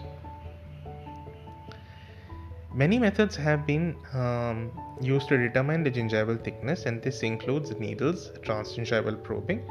Many 2.74 2.98
methods 2.98 3.34
have 3.34 3.66
been 3.66 3.96
um, 4.12 4.70
used 5.00 5.28
to 5.30 5.38
determine 5.38 5.82
the 5.82 5.90
gingival 5.90 6.42
thickness, 6.44 6.86
and 6.86 7.02
this 7.02 7.22
includes 7.22 7.72
needles, 7.72 8.30
transgingival 8.42 9.20
probing, 9.22 9.62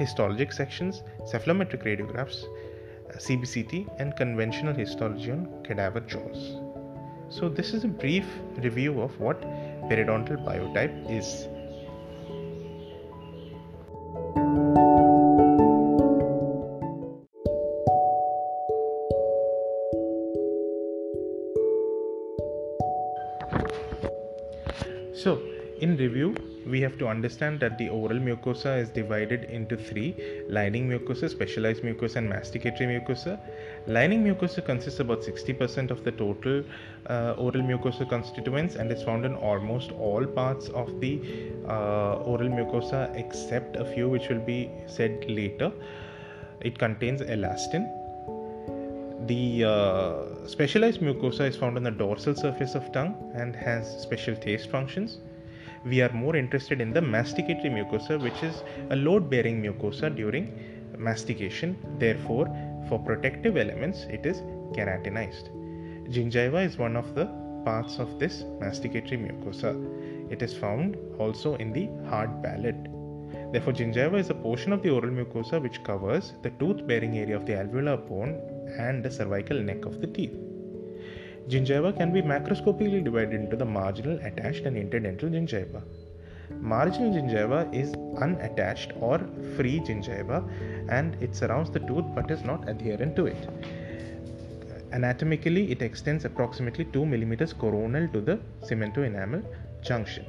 histologic 0.00 0.52
sections, 0.52 1.02
cephalometric 1.30 1.84
radiographs, 1.84 2.44
CBCT, 3.18 4.00
and 4.00 4.16
conventional 4.16 4.74
histology 4.74 5.30
on 5.30 5.48
cadaver 5.64 6.00
jaws. 6.00 6.60
So, 7.28 7.48
this 7.48 7.72
is 7.74 7.84
a 7.84 7.88
brief 7.88 8.26
review 8.56 9.00
of 9.00 9.18
what 9.18 9.40
periodontal 9.90 10.44
biotype 10.44 11.10
is. 11.10 11.48
Have 26.84 26.96
to 26.98 27.08
understand 27.08 27.60
that 27.60 27.76
the 27.78 27.88
oral 27.88 28.18
mucosa 28.18 28.78
is 28.80 28.88
divided 28.88 29.44
into 29.44 29.76
three 29.76 30.14
lining 30.48 30.88
mucosa, 30.88 31.28
specialized 31.28 31.82
mucosa, 31.82 32.16
and 32.16 32.30
masticatory 32.32 32.88
mucosa. 32.92 33.38
Lining 33.86 34.22
mucosa 34.24 34.64
consists 34.64 35.00
about 35.00 35.20
60% 35.22 35.90
of 35.90 36.04
the 36.04 36.12
total 36.12 36.62
uh, 37.08 37.34
oral 37.36 37.62
mucosa 37.62 38.08
constituents 38.08 38.76
and 38.76 38.92
is 38.92 39.02
found 39.02 39.24
in 39.24 39.34
almost 39.34 39.90
all 39.92 40.24
parts 40.24 40.68
of 40.68 41.00
the 41.00 41.20
uh, 41.68 42.14
oral 42.32 42.48
mucosa 42.48 43.14
except 43.16 43.76
a 43.76 43.84
few 43.84 44.08
which 44.08 44.28
will 44.28 44.44
be 44.54 44.70
said 44.86 45.24
later. 45.28 45.72
It 46.60 46.78
contains 46.78 47.20
elastin. 47.20 47.90
The 49.26 49.64
uh, 49.64 50.46
specialized 50.46 51.00
mucosa 51.00 51.48
is 51.48 51.56
found 51.56 51.76
on 51.76 51.82
the 51.82 51.90
dorsal 51.90 52.34
surface 52.34 52.74
of 52.74 52.90
tongue 52.92 53.14
and 53.34 53.56
has 53.56 54.00
special 54.02 54.36
taste 54.36 54.68
functions 54.70 55.18
we 55.84 56.00
are 56.00 56.12
more 56.12 56.34
interested 56.36 56.80
in 56.80 56.92
the 56.92 57.00
masticatory 57.00 57.70
mucosa, 57.70 58.20
which 58.20 58.42
is 58.42 58.62
a 58.90 58.96
load 58.96 59.28
bearing 59.28 59.62
mucosa 59.62 60.14
during 60.14 60.46
mastication. 60.98 61.76
Therefore, 61.98 62.46
for 62.88 62.98
protective 62.98 63.56
elements, 63.56 64.04
it 64.10 64.24
is 64.24 64.40
keratinized. 64.76 65.50
Gingiva 66.10 66.64
is 66.64 66.78
one 66.78 66.96
of 66.96 67.14
the 67.14 67.26
parts 67.64 67.98
of 67.98 68.18
this 68.18 68.42
masticatory 68.62 69.18
mucosa. 69.26 69.72
It 70.30 70.42
is 70.42 70.54
found 70.54 70.96
also 71.18 71.56
in 71.56 71.72
the 71.72 71.88
hard 72.08 72.42
palate. 72.42 72.82
Therefore, 73.52 73.72
gingiva 73.72 74.18
is 74.18 74.30
a 74.30 74.34
portion 74.34 74.72
of 74.72 74.82
the 74.82 74.90
oral 74.90 75.10
mucosa 75.10 75.60
which 75.60 75.82
covers 75.84 76.32
the 76.42 76.50
tooth 76.50 76.86
bearing 76.86 77.18
area 77.18 77.36
of 77.36 77.46
the 77.46 77.52
alveolar 77.52 77.96
bone 78.08 78.40
and 78.78 79.04
the 79.04 79.10
cervical 79.10 79.60
neck 79.60 79.84
of 79.84 80.00
the 80.00 80.06
teeth. 80.06 80.36
Gingiva 81.48 81.94
can 81.96 82.12
be 82.12 82.22
macroscopically 82.22 83.04
divided 83.04 83.34
into 83.34 83.56
the 83.56 83.64
marginal, 83.64 84.18
attached, 84.22 84.64
and 84.64 84.76
interdental 84.76 85.30
gingiva. 85.30 85.82
Marginal 86.60 87.12
gingiva 87.12 87.72
is 87.74 87.92
unattached 88.18 88.92
or 89.00 89.18
free 89.56 89.80
gingiva 89.80 90.42
and 90.88 91.16
it 91.22 91.36
surrounds 91.36 91.70
the 91.70 91.80
tooth 91.80 92.04
but 92.14 92.30
is 92.30 92.44
not 92.44 92.68
adherent 92.68 93.14
to 93.16 93.26
it. 93.26 93.48
Anatomically, 94.92 95.70
it 95.70 95.82
extends 95.82 96.24
approximately 96.24 96.84
2 96.84 97.04
millimeters 97.04 97.52
coronal 97.52 98.08
to 98.08 98.20
the 98.20 98.38
cemento-enamel 98.62 99.42
junction. 99.82 100.24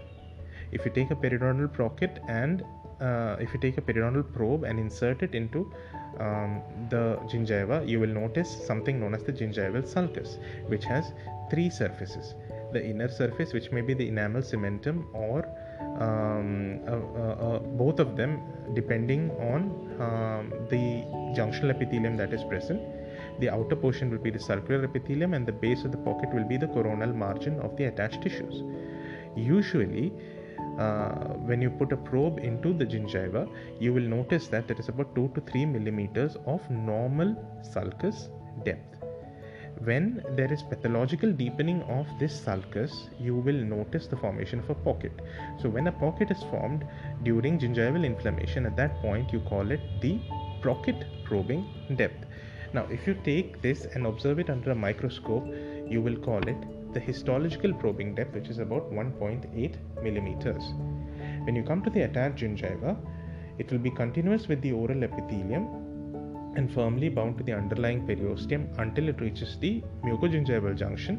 If 0.72 0.84
you 0.84 0.92
take 0.92 1.12
a 1.12 1.16
periodontal 1.16 1.72
pocket 1.78 2.20
and 2.28 2.64
uh, 3.02 3.36
if 3.40 3.54
you 3.54 3.60
take 3.60 3.78
a 3.78 3.82
periodontal 3.82 4.32
probe 4.34 4.64
and 4.64 4.80
insert 4.80 5.22
it 5.22 5.36
into 5.36 5.72
um, 6.20 6.62
the 6.90 7.20
gingiva, 7.28 7.88
you 7.88 8.00
will 8.00 8.14
notice 8.24 8.50
something 8.66 9.00
known 9.00 9.14
as 9.14 9.24
the 9.24 9.34
gingival 9.34 9.88
sulcus, 9.88 10.38
which 10.68 10.86
has 10.86 11.12
three 11.50 11.70
surfaces. 11.70 12.36
The 12.72 12.84
inner 12.84 13.10
surface, 13.10 13.54
which 13.54 13.72
may 13.72 13.82
be 13.82 13.94
the 13.94 14.08
enamel 14.08 14.42
cementum, 14.42 15.06
or 15.14 15.46
um, 16.00 16.80
uh, 16.88 16.92
uh, 16.92 17.60
both 17.60 18.00
of 18.00 18.16
them, 18.16 18.42
depending 18.74 19.32
on 19.32 19.62
um, 20.00 20.54
the 20.70 21.04
junctional 21.38 21.72
epithelium 21.72 22.18
that 22.18 22.34
is 22.34 22.44
present. 22.44 22.82
The 23.40 23.50
outer 23.50 23.76
portion 23.76 24.10
will 24.10 24.18
be 24.18 24.30
the 24.30 24.40
sulcular 24.40 24.84
epithelium, 24.84 25.34
and 25.34 25.46
the 25.46 25.52
base 25.52 25.84
of 25.84 25.92
the 25.92 25.98
pocket 25.98 26.34
will 26.34 26.44
be 26.46 26.58
the 26.58 26.68
coronal 26.68 27.14
margin 27.14 27.60
of 27.60 27.76
the 27.78 27.86
attached 27.86 28.22
tissues. 28.22 28.64
Usually, 29.36 30.14
uh, 30.80 31.34
when 31.50 31.62
you 31.62 31.70
put 31.70 31.92
a 31.92 31.98
probe 31.98 32.40
into 32.40 32.74
the 32.74 32.86
gingiva, 32.86 33.48
you 33.80 33.94
will 33.94 34.04
notice 34.04 34.48
that 34.48 34.68
there 34.68 34.78
is 34.78 34.90
about 34.90 35.16
2 35.16 35.32
to 35.36 35.42
3 35.42 35.66
millimeters 35.66 36.38
of 36.46 36.70
normal 36.70 37.36
sulcus 37.62 38.30
depth. 38.64 38.96
When 39.84 40.24
there 40.38 40.52
is 40.52 40.64
pathological 40.64 41.32
deepening 41.34 41.82
of 41.84 42.08
this 42.18 42.34
sulcus, 42.34 43.10
you 43.20 43.36
will 43.36 43.62
notice 43.76 44.08
the 44.08 44.16
formation 44.16 44.60
of 44.60 44.70
a 44.70 44.76
pocket. 44.76 45.12
So, 45.62 45.68
when 45.68 45.88
a 45.88 45.92
pocket 45.92 46.32
is 46.32 46.42
formed 46.44 46.86
during 47.24 47.60
gingival 47.60 48.06
inflammation, 48.06 48.66
at 48.66 48.78
that 48.78 48.96
point 49.02 49.34
you 49.34 49.42
call 49.42 49.70
it 49.72 49.82
the 50.02 50.20
pocket 50.62 51.06
probing 51.26 51.66
depth. 51.98 52.26
Now, 52.74 52.86
if 52.90 53.06
you 53.06 53.16
take 53.26 53.62
this 53.62 53.86
and 53.86 54.06
observe 54.06 54.40
it 54.40 54.50
under 54.50 54.72
a 54.72 54.76
microscope, 54.76 55.46
you 55.88 56.02
will 56.02 56.18
call 56.18 56.48
it 56.48 56.58
the 56.96 57.00
histological 57.02 57.74
probing 57.74 58.16
depth, 58.16 58.34
which 58.34 58.48
is 58.48 58.60
about 58.60 58.92
1.8 58.92 59.76
millimeters. 60.02 60.64
When 61.46 61.56
you 61.56 61.64
come 61.64 61.84
to 61.84 61.90
the 61.90 62.04
attached 62.04 62.38
gingiva, 62.38 62.98
it 63.60 63.72
will 63.72 63.80
be 63.88 63.92
continuous 63.92 64.48
with 64.48 64.62
the 64.62 64.72
oral 64.72 65.04
epithelium 65.04 65.66
and 66.56 66.74
firmly 66.74 67.10
bound 67.10 67.38
to 67.38 67.44
the 67.44 67.52
underlying 67.54 68.08
periosteum 68.08 68.64
until 68.80 69.10
it 69.10 69.20
reaches 69.20 69.58
the 69.60 69.84
mucogingival 70.06 70.76
junction, 70.78 71.18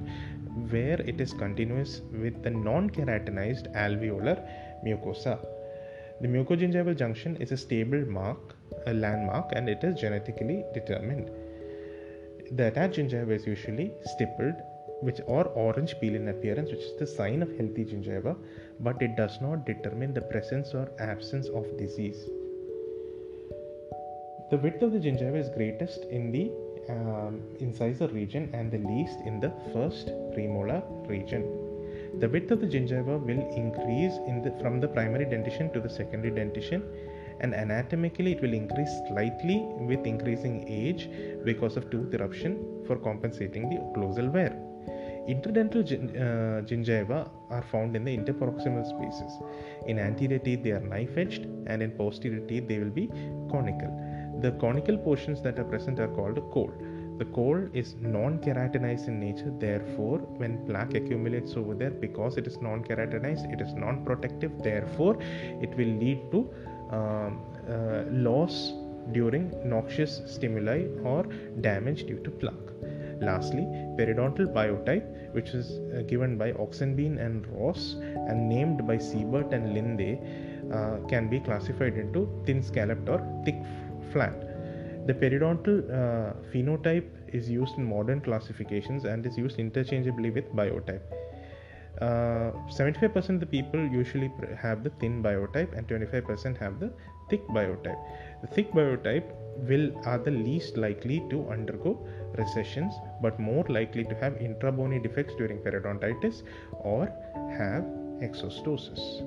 where 0.71 1.01
it 1.03 1.21
is 1.21 1.35
continuous 1.35 2.01
with 2.11 2.43
the 2.43 2.51
non 2.51 2.89
keratinized 2.89 3.71
alveolar 3.75 4.39
mucosa. 4.85 5.39
The 6.23 6.29
mucogingival 6.29 6.97
junction 6.97 7.37
is 7.37 7.53
a 7.53 7.57
stable 7.59 8.07
mark, 8.07 8.55
a 8.87 8.95
landmark, 8.95 9.53
and 9.55 9.69
it 9.69 9.85
is 9.85 10.01
genetically 10.01 10.65
determined. 10.73 11.31
The 12.53 12.69
attached 12.69 12.99
gingiva 12.99 13.33
is 13.33 13.47
usually 13.47 13.93
stippled 14.15 14.55
which 15.01 15.21
or 15.27 15.45
orange 15.49 15.99
peel 16.01 16.15
in 16.15 16.29
appearance 16.29 16.71
which 16.71 16.81
is 16.81 16.99
the 16.99 17.07
sign 17.07 17.43
of 17.43 17.57
healthy 17.59 17.85
gingiva 17.85 18.37
but 18.81 19.01
it 19.03 19.17
does 19.17 19.39
not 19.41 19.67
determine 19.67 20.15
the 20.15 20.21
presence 20.21 20.75
or 20.75 20.91
absence 20.99 21.49
of 21.49 21.65
disease. 21.77 22.29
The 24.51 24.59
width 24.59 24.83
of 24.83 24.93
the 24.93 24.99
gingiva 24.99 25.37
is 25.37 25.49
greatest 25.49 26.05
in 26.05 26.31
the 26.31 26.53
um, 26.89 27.43
incisor 27.59 28.07
region 28.09 28.49
and 28.53 28.71
the 28.71 28.79
least 28.79 29.19
in 29.27 29.41
the 29.41 29.53
first 29.73 30.07
premolar 30.35 30.83
region. 31.09 31.43
The 32.21 32.29
width 32.29 32.51
of 32.51 32.61
the 32.61 32.67
gingiva 32.67 33.19
will 33.21 33.55
increase 33.55 34.17
in 34.29 34.43
the, 34.43 34.53
from 34.63 34.81
the 34.81 34.89
primary 34.89 35.25
dentition 35.25 35.73
to 35.73 35.81
the 35.81 35.91
secondary 35.91 36.35
dentition 36.35 36.83
and 37.41 37.55
anatomically 37.55 38.33
it 38.33 38.41
will 38.41 38.55
increase 38.55 38.91
slightly 39.09 39.59
with 39.81 40.07
increasing 40.07 40.65
age 40.69 41.11
because 41.45 41.77
of 41.77 41.91
tooth 41.91 42.15
eruption 42.15 42.85
for 42.87 42.97
compensating 42.97 43.69
the 43.69 43.77
occlusal 43.77 44.33
wear 44.33 44.66
Interdental 45.29 45.83
uh, 45.83 46.63
gingiva 46.63 47.29
are 47.51 47.63
found 47.63 47.97
in 47.97 48.05
the 48.05 48.17
interproximal 48.17 48.85
spaces. 48.89 49.33
In 49.87 49.99
anterior 49.99 50.39
teeth, 50.39 50.63
they 50.63 50.71
are 50.71 50.81
knife 50.81 51.17
edged, 51.17 51.47
and 51.67 51.83
in 51.83 51.91
posterior 51.91 52.47
teeth, 52.47 52.69
they 52.69 52.79
will 52.79 52.91
be 52.91 53.09
conical. 53.51 53.91
The 54.41 54.53
conical 54.61 54.97
portions 54.97 55.43
that 55.43 55.59
are 55.59 55.65
present 55.65 55.99
are 55.99 56.09
called 56.09 56.39
col. 56.53 56.71
The 57.19 57.25
col 57.25 57.67
is 57.73 57.95
non 58.01 58.39
keratinized 58.39 59.09
in 59.09 59.19
nature, 59.19 59.53
therefore, 59.59 60.19
when 60.37 60.65
plaque 60.67 60.95
accumulates 60.95 61.57
over 61.57 61.75
there, 61.75 61.91
because 61.91 62.37
it 62.37 62.47
is 62.47 62.61
non 62.61 62.85
keratinized, 62.85 63.53
it 63.53 63.61
is 63.61 63.75
non 63.75 64.05
protective, 64.05 64.53
therefore, 64.63 65.17
it 65.61 65.77
will 65.77 65.95
lead 66.05 66.21
to 66.31 66.49
um, 66.91 67.41
uh, 67.69 68.05
loss 68.11 68.75
during 69.13 69.53
noxious 69.65 70.23
stimuli 70.27 70.87
or 71.03 71.25
damage 71.61 72.07
due 72.07 72.19
to 72.23 72.31
plaque. 72.31 72.67
Lastly, 73.21 73.63
periodontal 73.99 74.53
biotype, 74.53 75.33
which 75.33 75.51
is 75.51 75.79
uh, 75.95 76.03
given 76.03 76.37
by 76.37 76.53
Ochsenbein 76.53 77.19
and 77.19 77.47
Ross 77.49 77.97
and 78.29 78.49
named 78.49 78.87
by 78.87 78.97
Seibert 78.97 79.53
and 79.53 79.75
Lindhe, 79.75 80.21
uh, 80.73 81.07
can 81.09 81.29
be 81.29 81.41
classified 81.41 81.97
into 81.97 82.29
thin 82.45 82.63
scalloped 82.63 83.09
or 83.09 83.21
thick 83.45 83.57
flat. 84.13 84.39
The 85.07 85.15
periodontal 85.15 85.89
uh, 85.89 86.35
phenotype 86.53 87.09
is 87.29 87.49
used 87.49 87.79
in 87.79 87.85
modern 87.85 88.21
classifications 88.21 89.05
and 89.05 89.25
is 89.25 89.39
used 89.39 89.59
interchangeably 89.59 90.31
with 90.31 90.53
biotype. 90.53 91.03
Uh, 92.01 92.53
75% 92.69 93.31
of 93.31 93.41
the 93.41 93.47
people 93.47 93.81
usually 93.87 94.31
have 94.61 94.85
the 94.85 94.91
thin 95.01 95.23
biotype 95.23 95.77
and 95.77 95.89
25% 95.89 96.59
have 96.59 96.79
the 96.79 96.93
thick 97.31 97.47
biotype. 97.49 97.99
The 98.43 98.49
thick 98.49 98.73
biotype 98.73 99.33
will 99.69 99.91
are 100.05 100.19
the 100.19 100.31
least 100.31 100.77
likely 100.77 101.25
to 101.31 101.49
undergo 101.49 101.99
recessions 102.37 102.95
but 103.21 103.39
more 103.39 103.65
likely 103.69 104.05
to 104.05 104.15
have 104.17 104.35
intrabony 104.35 105.03
defects 105.03 105.35
during 105.37 105.59
periodontitis 105.59 106.43
or 106.73 107.07
have 107.59 107.85
exostosis. 108.21 109.23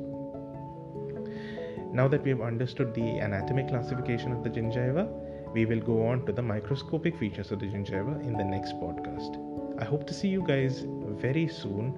Now 1.92 2.08
that 2.08 2.24
we 2.24 2.30
have 2.30 2.42
understood 2.42 2.94
the 2.94 3.20
anatomic 3.20 3.70
classification 3.70 4.32
of 4.32 4.44
the 4.44 4.50
gingiva, 4.50 5.08
we 5.54 5.66
will 5.66 5.80
go 5.80 6.06
on 6.06 6.26
to 6.28 6.32
the 6.32 6.42
microscopic 6.42 7.18
features 7.18 7.52
of 7.52 7.60
the 7.60 7.66
gingiva 7.66 8.22
in 8.26 8.34
the 8.34 8.44
next 8.44 8.74
podcast. 8.76 9.46
I 9.82 9.86
hope 9.86 10.06
to 10.08 10.14
see 10.14 10.28
you 10.28 10.44
guys 10.46 10.86
very 11.22 11.48
soon, 11.48 11.96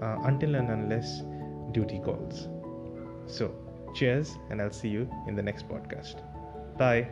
uh, 0.00 0.18
until 0.24 0.54
and 0.54 0.70
unless 0.70 1.22
duty 1.72 2.00
calls. 2.02 2.48
So, 3.26 3.54
cheers, 3.94 4.36
and 4.48 4.62
I'll 4.62 4.72
see 4.72 4.88
you 4.88 5.10
in 5.26 5.34
the 5.34 5.42
next 5.42 5.68
podcast. 5.68 6.16
Bye. 6.78 7.08